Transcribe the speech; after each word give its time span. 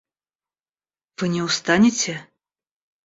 Вы 1.17 1.29
не 1.35 1.43
устанете? 1.43 2.27